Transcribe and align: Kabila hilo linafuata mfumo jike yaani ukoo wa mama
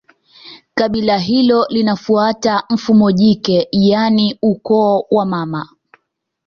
Kabila 0.75 1.17
hilo 1.17 1.65
linafuata 1.69 2.63
mfumo 2.69 3.11
jike 3.11 3.67
yaani 3.71 4.37
ukoo 4.41 5.05
wa 5.11 5.25
mama 5.25 5.67